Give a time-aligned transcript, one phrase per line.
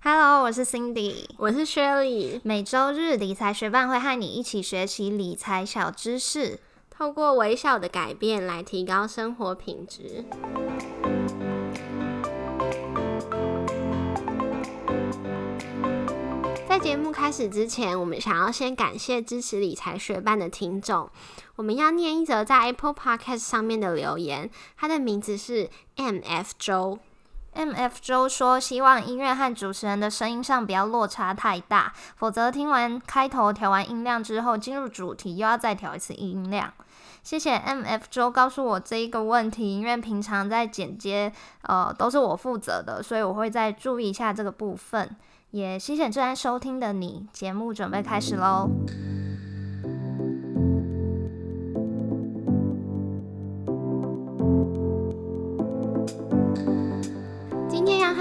[0.00, 2.40] Hello，我是 Cindy，我是 Shirley。
[2.44, 10.24] 每周日理财学伴会和你一起学习理财小知识，透过微小的改变来提高生活品质。
[16.68, 21.10] 在节目开始之前，我们想要先感谢支持理财学伴的听众。
[21.56, 27.00] 我们要念一则在 Apple Podcast 上面的留言，他的名字是 M F 周。
[27.58, 36.72] M F 周说：“希望音乐和主持人的声音上不要落差太大，否则听完开头调完音量之后，进入主题又要再调一次音量。”
[37.24, 41.32] 谢谢 M F 周告诉我这一个问题，因为平常在剪接，
[41.62, 45.16] 呃，都是我负责的，所以我会再注意一下这个部分。
[45.50, 48.70] 也谢谢正在收听的你，节目准备开始喽。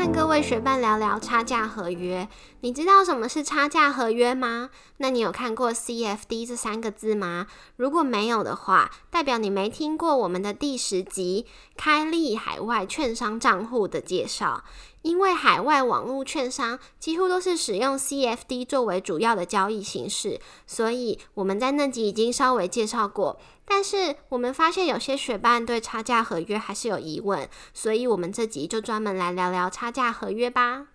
[0.08, 2.30] 和各位学伴聊聊差价合约。
[2.62, 4.70] 你知道什么是差价合约吗？
[4.98, 7.48] 那你有看过 CFD 这三个字吗？
[7.76, 14.64] 如果没有的话，代表你没听过我们的第十集开立海外券商账户的介绍。
[15.02, 23.38] 因为海外网络券商几乎都是使用 CFD 作为主要的交易形式，所以我们在那集已经稍微介绍过。
[23.70, 30.88] 但是我们发现有些学伴对差价合约还是有疑问，所以我们这集就专门来聊聊差价合约吧。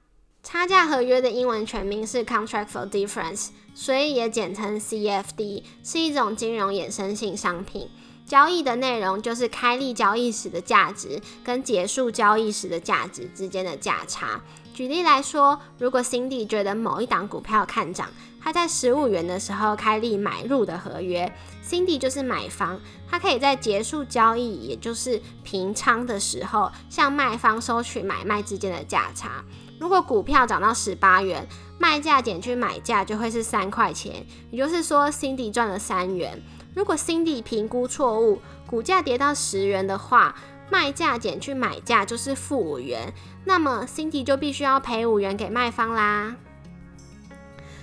[0.43, 7.89] 差价合约的英文全名是 Contract for Difference，所以也简称 CFD，是一种金融衍生性商品。
[8.27, 14.41] 交易的内容就是开立交易时的价值跟结束交易时的价值之间的价差。
[14.83, 18.09] 举例来说，如果 Cindy 觉得某一档股票看涨，
[18.43, 21.33] 他在十五元的时候开立买入的合约
[21.65, 29.45] ，Cindy 就是买方，他可以在结束交易，也就是平仓的时候，向卖方收取买卖之间的价差。
[29.79, 31.47] 如果股票涨到十八元，
[31.79, 36.43] 卖价减去买价就会是三块钱，也就是说 Cindy 赚了三元。
[36.75, 40.35] 如果 Cindy 评估错误，股价跌到十元的话，
[40.73, 43.13] 卖价减去买价就是负五元，
[43.45, 46.35] 那么 Cindy 就必须要赔五元给卖方啦。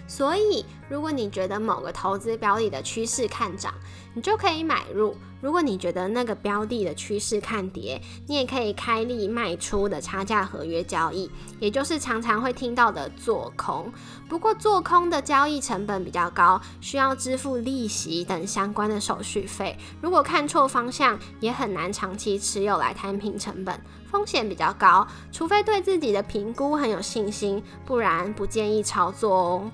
[0.07, 3.73] 所以，如果你觉得某个投资标的的趋势看涨，
[4.13, 11.29] 你就可以买入；如果你觉得那个标的的趋势看跌，你也可以开立卖出的差价合约交易，
[11.59, 13.91] 也就是常常会听到的做空。
[14.27, 19.77] 不过，做空的交易成本比较高，需要支付利息等相关的手续费。
[20.01, 23.79] 如果看错方向，也很难长期持有来摊平成本，
[24.09, 25.07] 风险比较高。
[25.31, 29.71] 除非对自己的评估很有信心，不然不建议操作哦。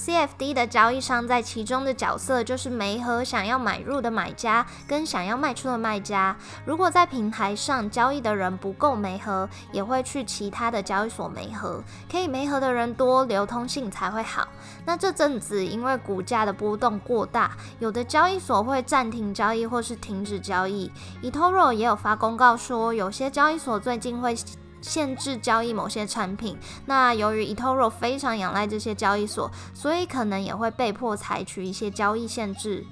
[0.00, 6.34] CFD 的交易商在其中的角色就是媒合想要买入的买家跟想要卖出的卖家。
[6.64, 11.84] 如果在平台上交易的人不够媒合，也会去其他的交易所媒合。
[12.10, 14.48] 可以媒合的人多，流通性才会好。
[14.86, 20.90] 那这阵子因为股价的波动过大，有的交易所会暂停交易或是停止交易。
[21.22, 24.34] eToro 也有发公告说，有些交易所最近会。
[24.80, 32.86] 限制交易某些产品，那由于 eToro 非常仰赖这些交易所，所以可能也会被迫采取一些交易限制。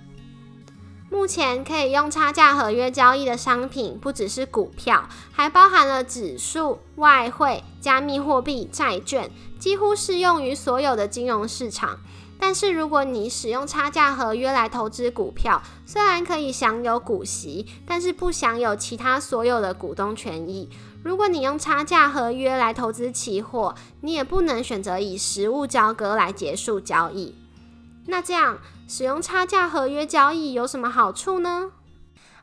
[1.11, 11.99] 目前可以用差价合约交易的商品，不只是股票，还包含了指数、外汇、加密货币、债券，几乎适用于所有的金融市场。
[12.39, 20.71] 但是如果你使用差价合约来投资股票，虽然可以享有股息，但是不享有其他所有的股东权益。
[21.03, 27.35] 如果你用差价合约来投资期货，你也不能选择以实物交割来结束交易。
[28.07, 31.73] 那这样使用差价合约交易有什么好处呢？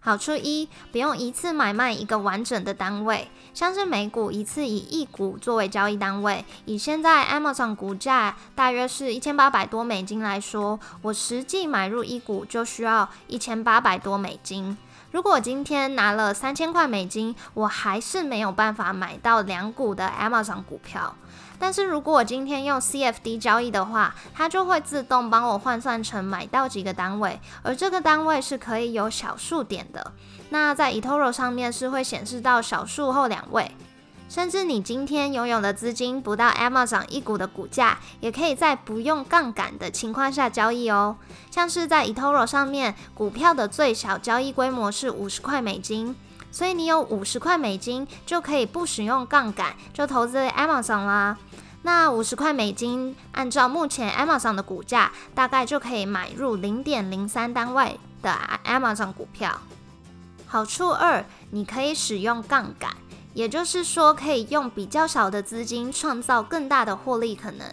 [0.06, 6.46] 好处一，不用一次买卖一个完整的单位，像是美股一次以一股作为交易单位。
[6.66, 14.78] 以现在 Amazon 股价大约是一千八百多美金来说，我实际买入一股就需要一千八百多美金。
[15.16, 21.16] 如果我今天拿了三千块美金，我还是没有办法买到两股的 Amazon 股票。
[21.58, 30.12] 但是如果我今天用 CFD 交易的话，它就会自动帮我换算成买到几个单位，而这个单位是可以有小数点的。
[30.50, 33.72] 那在 eToro 上面是会显示到小数后两位。
[34.27, 41.16] 甚至你今天拥有的资金不到 Amazon 一股的股价，也可以在不用杠杆的情况下交易哦。
[41.51, 46.16] 像是在 eToro 上面，股票的最小交易规模是五十块美金，
[46.51, 51.38] 所以你有五十块美金就可以不使用杠杆就投资 Amazon 啦。
[51.83, 58.36] 那五十块美金，按照目前 Amazon 的股价，大概就可以买入零点零三单位的
[58.66, 59.62] Amazon 股票。
[60.48, 62.92] 好处二，你可以使用杠杆。
[63.36, 67.68] 也就是说可以用比较少的资金创造更大的获利可能。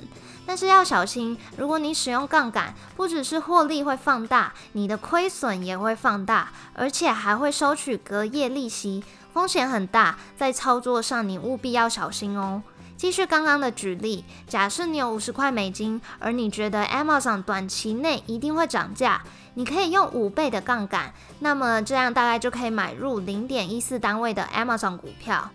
[0.45, 10.19] 但是要小心，如果你使用杠杆，不只是获利会放大，你的亏损也会放大，而且还会收取隔夜利息，风险很大。
[10.37, 12.63] 在操作上，你务必要小心哦。
[13.03, 19.21] 继续刚刚的举例，假设你有五十块美金，而你觉得 Amazon 短期内一定会涨价，
[19.55, 25.51] 你可以用五倍的杠杆，那么这样大概就可以买入零点一四单位的 Amazon 股票。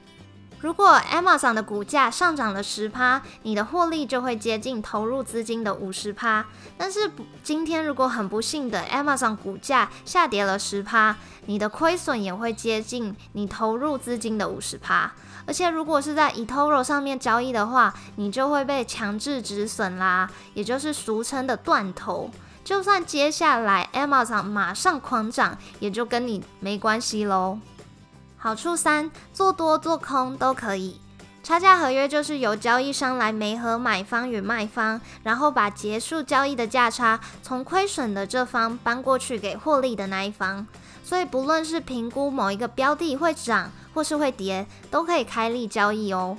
[0.59, 6.45] 如果 Amazon 的股价上涨了十趴，你的获利就会接近投入资金的五十趴。
[6.77, 7.09] 但是
[7.44, 11.15] 今天如果很不幸的 Amazon 股价下跌了十趴，
[11.45, 15.13] 你的亏损也会接近你投入资金的五十趴。
[15.47, 22.29] 而且如果是在 eToro 上面交易的话，你就会被强制止损啦，也就是俗称的断头。
[22.65, 27.59] 就算接下来 Amazon 马上狂涨，也就跟你没关系喽。
[28.38, 30.99] 好处三，做多做空都可以。
[31.41, 40.67] 差价合约就是由交易商来媒合买方与卖方，然后把结束交易的价差从亏损的这方搬过去给获利的那一方。
[41.07, 46.38] 所以不论是评估某一个标的会涨或是会跌，都可以开立交易哦。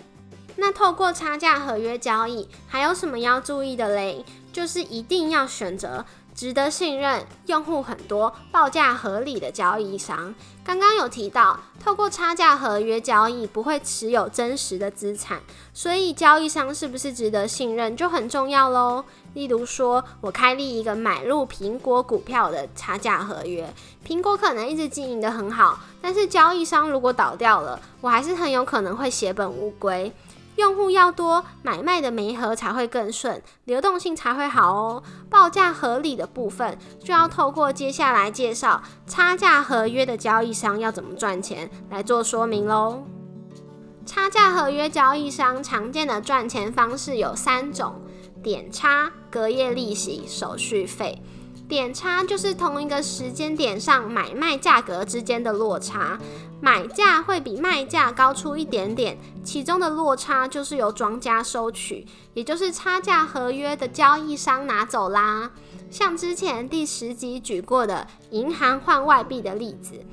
[0.57, 4.23] 那透过差价合约交易，还有什么要注意的嘞？
[4.53, 6.05] 就是一定要选择。
[6.39, 10.33] 值得信任、用户很多、报价合理的交易商。
[10.65, 15.41] 刚刚有提到，透过差价合约交易不会持有真实的资产，
[15.75, 19.05] 所以交易商是不是值得信任就很重要喽。
[19.35, 23.75] 例如说，我开立一个买入苹果股票的差价合约，
[24.07, 30.13] 苹果可能一直经营的很好，但是交易商如果倒掉了，我还是很有可能会血本无归。
[30.59, 35.03] 用户要多，买卖的媒合才会更顺，流动性才会好哦。
[35.31, 43.05] 报价合理的部分，就要透过接下来介绍差价合约的交易商要怎么赚钱来做说明喽。
[44.05, 47.95] 差价合约交易商常见的赚钱方式有三种：
[48.43, 51.23] 点差、隔夜利息、手续费。
[51.69, 56.19] 点差就是同一个时间点上买卖价格之间的落差，
[56.61, 65.51] 买价会比卖价高出一点点，其中的落差就是由庄家收取，也就是差价合约的交易商拿走啦。
[65.91, 70.05] 像之前第十集举过的银行换外币的例子。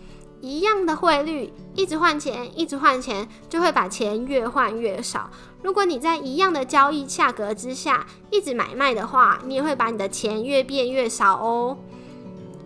[0.42, 5.32] 一样的汇率，一直换钱，一直换钱，就会把钱越换越少。
[5.64, 11.78] 如果你在一样的交易价格之下一直买卖的话，你也会把你的钱越变越少哦。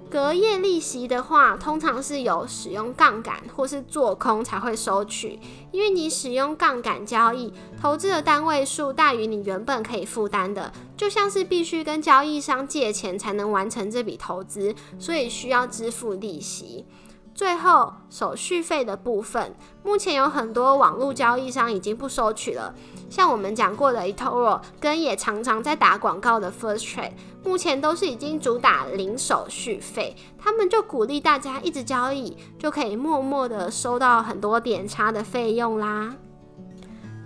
[0.09, 5.39] 隔夜利息的话，通常是有使用杠杆或是做空才会收取，
[5.71, 16.85] 因为你使用杠杆交易，投资的单位数大于你原本可以负担的，就像是必须跟交易商借钱才能完成这笔投资，所以需要支付利息。
[17.39, 22.75] 最后，手续费的部分，目前有很多网络交易商已经不收取了。
[23.09, 27.13] 像我们讲过的 eToro，跟也常常在打广告的 First Trade，
[27.45, 30.17] 目前都是已经主打零手续费。
[30.37, 36.13] 他们就鼓励大家一直交易，就可以默默的收到很多点差的费用啦。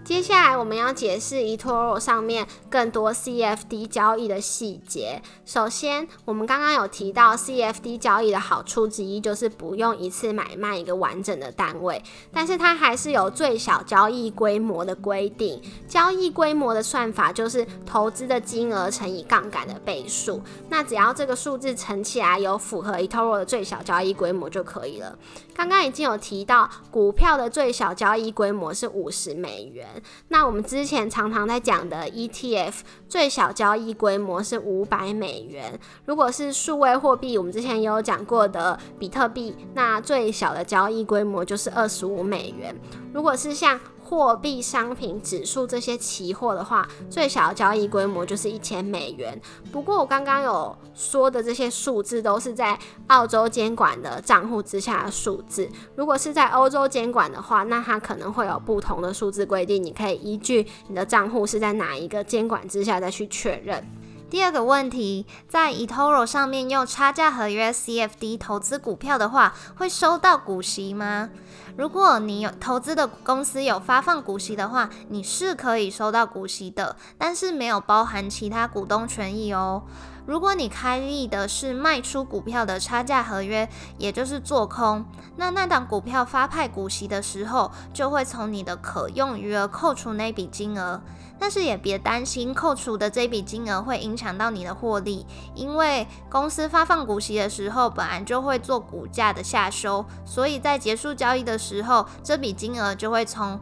[0.03, 5.21] 接下来我们要解释 eToro 上面更多 CFD 交易的细节。
[5.45, 12.03] 首先，我们刚刚有提到 CFD 交易的好处之一就是不用一次买卖一个完整的单位，
[12.33, 15.61] 但是它还是有最小交易规模的规定。
[15.87, 20.41] 交易规模的算法就是投资的金额乘以杠杆的倍数。
[20.67, 25.17] 那只要这个数字乘起来有符合 eToro 的最小交易规模就可以了。
[25.55, 29.87] 刚刚已经有提到，股票的最小交易规模是五十美元。
[30.29, 32.73] 那我们之前常常在讲的 ETF
[33.07, 35.79] 最小交易规模是五百美元。
[36.05, 42.75] 如果是数位货币，我们之前也有讲过的比特币，那最小的交易规模就是二十五美元。
[43.13, 49.39] 如果是像货币、商品、指数这些期货的话，最小交易规模就是一千美元。
[49.71, 55.67] 不过我刚刚有说的这些数字都是在澳洲监管的账户之下的数字。
[55.95, 63.85] 如果是在欧洲监管的话，那它可能会有不同的数字规定，你可以依据你的账户是在哪一个监管之下再去确认。
[64.29, 71.29] 第二个问题，在 eToro 上面用差价合约 CFD 投资股票的话，会收到股息吗？
[71.77, 79.83] 如果你有投资的公司有发放股息的话，你是可以收到股息的，但是没有包含其他股东权益哦。
[80.25, 91.01] 如果你开立的是卖出股票的差价合约，也就是做空，那那档股票发派股息的时候，就会从你的可用余额扣除那笔金额。
[91.37, 95.25] 但是也别担心，扣除的这笔金额会影响到你的获利，
[95.55, 103.59] 因为公司发放股息的时候，本来就会做股价的下修，所以在结束交易的时候，这笔金额就会从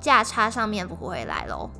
[0.00, 1.70] 价差上面补回来喽。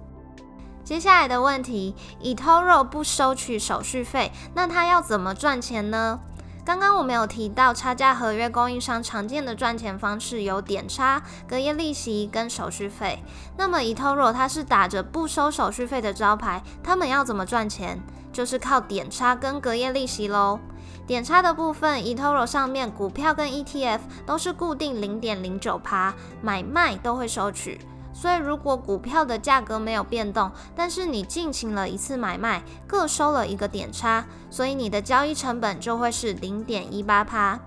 [0.91, 6.19] 接下来的问题，eToro 不收取手续费，那他要怎么赚钱呢？
[6.65, 13.23] 刚刚我们有提到，差价合约供应商常见的赚钱方式有点差、隔夜利息跟手续费。
[13.57, 18.01] 那么 eToro 它是打着不收手续费的招牌，他们要怎么赚钱？
[18.33, 20.59] 就是靠点差跟隔夜利息喽。
[21.07, 27.81] 点差的部分，eToro 上面股票跟 ETF 都是固定零点零九趴，买卖都会收取。
[28.21, 37.59] 所以如果股票的价格没有变动，但是你进行了一次买卖，各收了一个点差，所以你的交易成本就会是零点一八趴。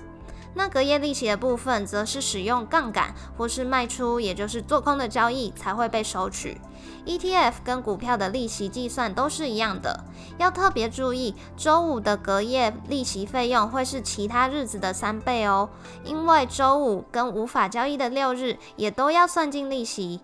[0.54, 6.62] 那隔夜利息的部分，则是使用杠杆或是卖出，也就是做空的交易才会被收取。
[7.08, 10.04] ETF 跟股票的利息计算都是一样的，
[10.38, 15.68] 要特别注意，周五的隔夜利息费用会是其他日子的三倍哦，
[16.04, 20.22] 因为周五跟无法交易的六日也都要算进利息。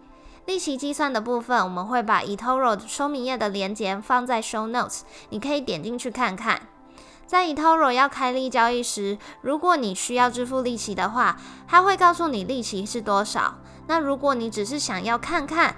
[0.50, 6.64] 利息计算的部分，我们会把 eToro 说明页的连接放在 Show Notes，你可以点进去看看。
[7.28, 11.38] 在 eToro 要开立交易时，如果你需要支付利息的话，
[11.68, 13.60] 它会告诉你利息是多少。
[13.86, 15.76] 那如果你只是想要看看，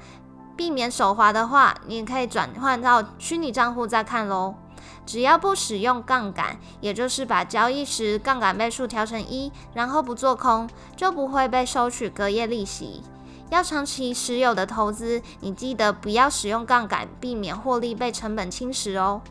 [0.55, 4.55] 避免手滑的话，你可以转换到虚拟账户再看喽。
[5.05, 13.03] 只要不使用杠杆，也就是把交易时杠杆倍数调成一，然后不做空，就不会被收取隔夜利息。
[13.51, 19.21] 要长期持有的投资，你记得不要使用杠杆，避免获利被成本侵蚀哦。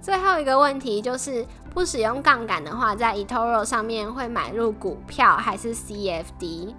[0.00, 6.72] 最后一个问题就是，不使用杠杆的话，在 eToro 上面会买入股票还是 CFD？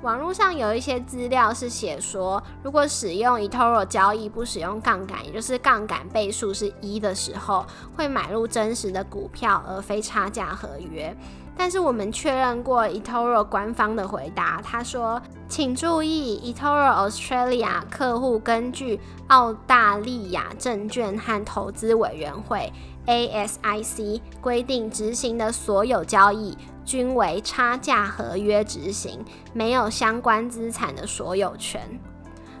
[0.00, 11.14] 网络上有一些资料是写说，如果使用 eToro 交易不使用杠杆，也就是杠杆倍数是一的时候，会买入真实的股票而非差价合约。
[11.54, 15.20] 但是我们确认过 eToro 官方的回答，他说
[15.60, 18.98] ：“请注意，eToro Australia 客户根据
[19.28, 22.72] 澳大利亚证券和投资委员会
[23.06, 31.82] ASIC 规定执行的所有交易均为差价合约执行，没有相关资产的所有权。”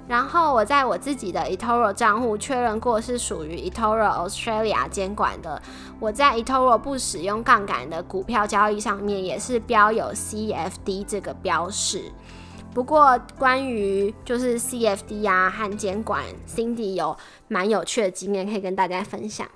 [0.06, 5.62] 然后我在我自己的 eToro 账户确认过是属于 eToro Australia 监管的。
[5.98, 12.12] 我在 eToro 不使用杠杆的股票交易上面也是标有 CFD 这个标示。
[12.72, 17.16] 不过关于就是 CFD 啊和监管，Cindy 有
[17.48, 19.48] 蛮有趣的经验可以跟大家分享。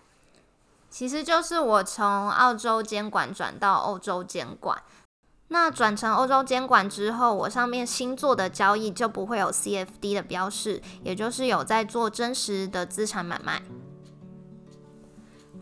[0.90, 4.82] 其实就是我从澳洲监管转到欧洲监管。
[5.48, 13.62] 那转成欧洲监管之后，我上面新做的交易就不会有 CFD 的标示，也就是有在做真实的资产买卖。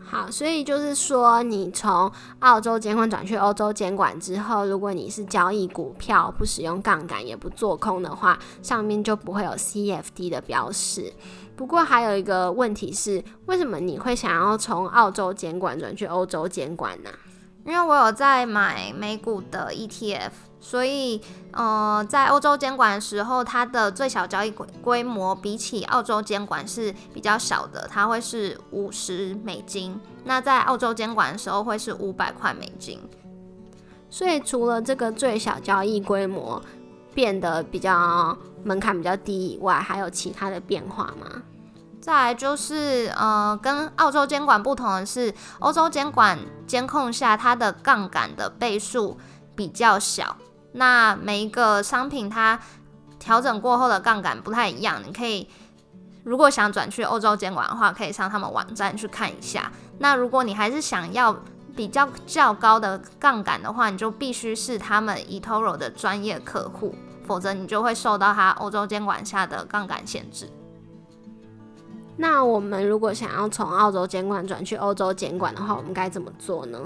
[0.05, 11.11] 好，所以就是说，你从澳洲监管转去欧洲监管之后，如果你是交易股票，不使用杠杆，也不做空的话，上面就不会有 CFD 的标识。
[11.55, 17.09] 不过还有一个问题是，为什么你会想要从澳洲监管转去欧洲监管呢？
[17.65, 29.97] 因为我有在买美股的 ETF，所以呃，在欧洲监管的时候，它的最小交易规规模比起澳洲监管是比较小的，它会是五十美金。
[30.25, 32.99] 那在澳洲监管的时候会是五百块美金。
[34.09, 36.61] 所以除了这个最小交易规模
[37.15, 41.41] 变得比较门槛比较低以外，还有其他的变化吗？
[42.03, 49.17] 再来就是，呃，跟澳洲监管不同的是，欧洲监管监控下它的杠杆的倍数
[49.55, 50.35] 比较小。
[50.73, 52.59] 那每一个商品它
[53.17, 55.01] 调整过后的杠杆不太一样。
[55.07, 55.49] 你可以
[56.25, 59.71] 如果想转去欧洲监管的话，可以上他们网站去看一下。
[59.99, 61.33] 那如果你还是想要
[61.73, 66.93] 比较较高的杠杆的话，你就必须是他们 eToro 的专业客户，
[67.25, 70.51] 否则你就会受到它欧洲监管下的杠杆限制。
[72.17, 76.79] 那我们如果想要从澳洲监管转去欧洲监管的话，我们该怎么做呢？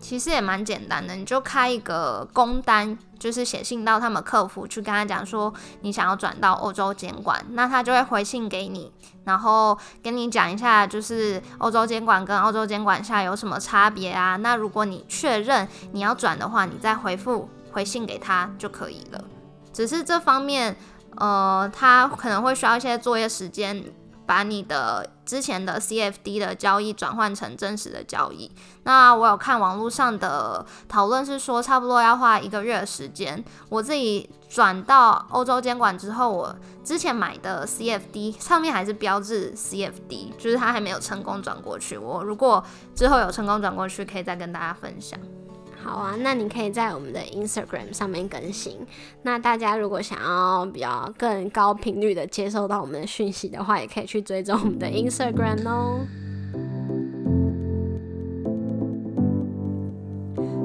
[0.00, 8.92] 其实也蛮简单的，你就开一个工单，就是写信到他们客服去跟他讲说你想要转到欧洲监管，那他就会回信给你，
[9.24, 14.36] 然后跟你讲一下就是欧洲监管跟澳洲监管下有什么差别啊。
[14.36, 19.24] 那如果你确认你要转的话，你再回复回信给他就可以了。
[19.72, 20.76] 只是这方面，
[21.16, 23.82] 呃，他可能会需要一些作业时间。
[24.28, 28.50] 把你的之前的 CFD 的交易转换成真实的交易。
[28.82, 33.42] 那我有看网络上的讨论是说，差不多要花一个月的时间。
[33.70, 36.54] 我自己转到欧洲监管之后，我
[36.84, 41.96] 之前买的 CFD 上面还是标志 CFD，就是它还没有成功转过去。
[41.96, 42.62] 我如果
[42.94, 45.18] 之后有成功转过去，可以再跟大家分享。
[45.82, 48.86] 好啊，那你可以在我们的 Instagram 上面更新。
[49.22, 56.00] 那大家如果想要比较更高频率的接收到我们的讯息的话，也可以去追踪我们的 Instagram 哦。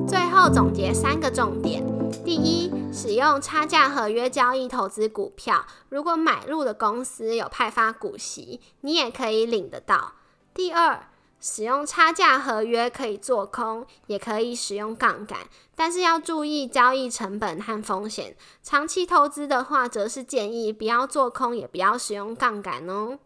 [0.07, 1.83] 最后总结三个重点：
[2.25, 10.13] 第一，使用差价合约交易投资股票，如果买入的公司有派发股息，你也可以领得到。
[10.53, 11.07] 第二，
[11.45, 15.39] 使用差价合约可以做空，也可以使用杠杆，
[15.75, 18.33] 但是要注意交易成本和风险。
[18.63, 23.19] 长期投资的话，则是建议不要做空，也不要使用杠杆哦。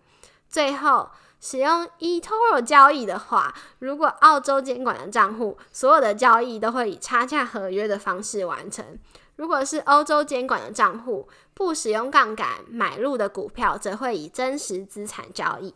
[0.50, 8.83] 最后，使用 eToro 交易的话，如果澳洲监管的账户，所有的交易都会以差价合约的方式完成；
[9.36, 15.75] 如果是欧洲监管的账户，不使用杠杆买入的股票，则会以真实资产交易。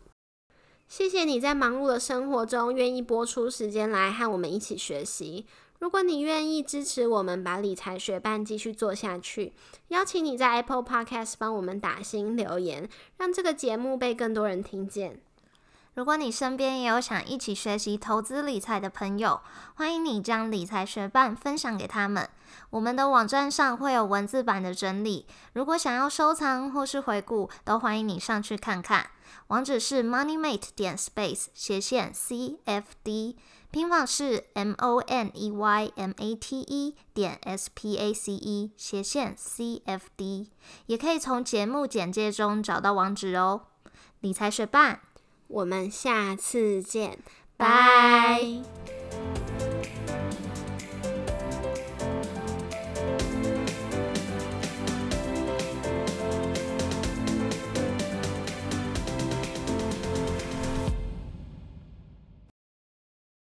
[0.91, 5.45] 谢谢你在忙碌的生活中愿意播出时间来和我们一起学习。
[5.79, 9.53] 如果你愿意支持我们把理财学伴继续做下去，
[9.87, 15.21] 邀请你在 Apple Podcast 帮我们打新留言，让这个节目被更多人听见。
[15.93, 19.41] 如果你身边也有想一起学习投资理财的朋友，
[19.75, 22.29] 欢迎你将理财学伴分享给他们。
[22.69, 29.09] 我们的网站上会有文字版的整理，如果想要收藏或是回顾，都欢迎你上去看看。
[29.47, 33.35] 网址是 moneymate 点 space 斜线 cfd，
[33.69, 38.71] 拼法是 m o n e y m a t e 点 s p a c e
[38.77, 40.47] 斜线 cfd，
[40.85, 43.63] 也可以从节目简介中找到网址哦。
[44.21, 45.01] 理财学伴，
[45.51, 47.19] 我们下次见
[47.57, 48.41] 拜。